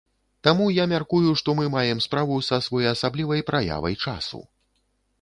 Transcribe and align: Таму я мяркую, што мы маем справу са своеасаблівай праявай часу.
Таму 0.45 0.69
я 0.77 0.85
мяркую, 0.93 1.35
што 1.43 1.55
мы 1.59 1.69
маем 1.77 2.03
справу 2.07 2.41
са 2.49 2.61
своеасаблівай 2.71 3.49
праявай 3.51 4.03
часу. 4.07 4.47